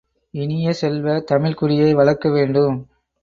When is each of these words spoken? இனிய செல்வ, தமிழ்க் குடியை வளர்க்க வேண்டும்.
இனிய 0.33 0.73
செல்வ, 0.73 1.19
தமிழ்க் 1.19 1.57
குடியை 1.57 1.93
வளர்க்க 1.93 2.29
வேண்டும். 2.29 2.77